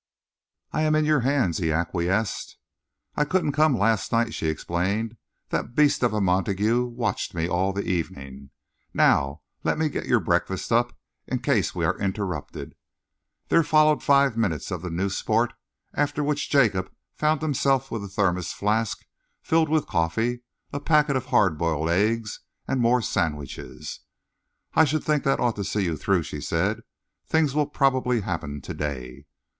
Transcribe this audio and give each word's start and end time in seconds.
"I 0.71 0.81
am 0.81 0.95
in 0.95 1.05
your 1.05 1.19
hands," 1.19 1.59
he 1.59 1.71
acquiesced. 1.71 2.57
"I 3.15 3.23
couldn't 3.23 3.51
come 3.51 3.77
last 3.77 4.11
night," 4.11 4.33
she 4.33 4.47
explained. 4.47 5.15
"That 5.49 5.75
beast 5.75 6.01
of 6.01 6.11
a 6.11 6.19
Montague 6.19 6.85
watched 6.85 7.35
me 7.35 7.47
all 7.47 7.71
the 7.71 7.83
evening. 7.83 8.49
Now 8.95 9.41
let 9.63 9.77
me 9.77 9.89
get 9.89 10.07
your 10.07 10.19
breakfast 10.19 10.71
up, 10.71 10.97
in 11.27 11.37
case 11.37 11.75
we 11.75 11.85
are 11.85 11.99
interrupted." 11.99 12.73
There 13.49 13.61
followed 13.61 14.01
five 14.01 14.35
minutes 14.35 14.71
of 14.71 14.81
the 14.81 14.89
new 14.89 15.07
sport, 15.07 15.53
after 15.93 16.23
which 16.23 16.49
Jacob 16.49 16.91
found 17.13 17.43
himself 17.43 17.91
with 17.91 18.03
a 18.03 18.07
thermos 18.09 18.51
flask 18.53 19.05
filled 19.43 19.69
with 19.69 19.85
coffee, 19.85 20.41
a 20.73 20.79
packet 20.79 21.15
of 21.15 21.25
hard 21.27 21.59
boiled 21.59 21.91
eggs, 21.91 22.39
and 22.67 22.81
more 22.81 23.03
sandwiches. 23.03 23.99
"I 24.73 24.83
should 24.83 25.03
think 25.03 25.23
that 25.25 25.39
ought 25.39 25.57
to 25.57 25.63
see 25.63 25.83
you 25.83 25.95
through," 25.95 26.23
she 26.23 26.41
said. 26.41 26.81
"Things 27.27 27.53
will 27.53 27.67
probably 27.67 28.21
happen 28.21 28.61
to 28.61 28.73
day." 28.73 29.25